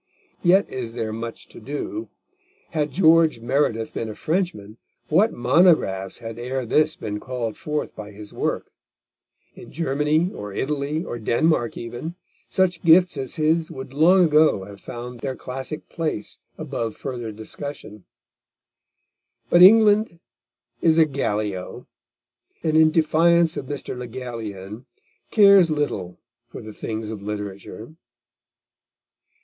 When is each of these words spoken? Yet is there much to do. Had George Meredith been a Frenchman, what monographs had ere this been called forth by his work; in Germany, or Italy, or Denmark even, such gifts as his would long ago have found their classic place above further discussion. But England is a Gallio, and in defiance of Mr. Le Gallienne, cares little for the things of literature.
Yet 0.41 0.67
is 0.67 0.93
there 0.93 1.13
much 1.13 1.47
to 1.49 1.59
do. 1.59 2.09
Had 2.71 2.89
George 2.89 3.39
Meredith 3.39 3.93
been 3.93 4.09
a 4.09 4.15
Frenchman, 4.15 4.77
what 5.09 5.31
monographs 5.31 6.17
had 6.17 6.39
ere 6.39 6.65
this 6.65 6.95
been 6.95 7.19
called 7.19 7.55
forth 7.55 7.95
by 7.95 8.09
his 8.09 8.33
work; 8.33 8.71
in 9.53 9.71
Germany, 9.71 10.31
or 10.33 10.53
Italy, 10.53 11.03
or 11.03 11.19
Denmark 11.19 11.77
even, 11.77 12.15
such 12.49 12.81
gifts 12.81 13.15
as 13.15 13.35
his 13.35 13.69
would 13.69 13.93
long 13.93 14.23
ago 14.25 14.63
have 14.63 14.81
found 14.81 15.19
their 15.19 15.35
classic 15.35 15.87
place 15.87 16.39
above 16.57 16.95
further 16.95 17.31
discussion. 17.31 18.03
But 19.51 19.61
England 19.61 20.19
is 20.81 20.97
a 20.97 21.05
Gallio, 21.05 21.85
and 22.63 22.75
in 22.75 22.89
defiance 22.89 23.55
of 23.55 23.67
Mr. 23.67 23.95
Le 23.95 24.07
Gallienne, 24.07 24.87
cares 25.29 25.69
little 25.69 26.17
for 26.47 26.63
the 26.63 26.73
things 26.73 27.11
of 27.11 27.21
literature. 27.21 27.93